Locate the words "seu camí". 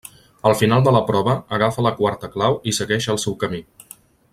3.27-3.65